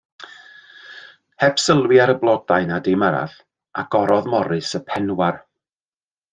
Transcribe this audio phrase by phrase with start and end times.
[1.43, 3.37] Heb sylwi ar y blodau na dim arall,
[3.85, 5.41] agorodd Morris y penwar.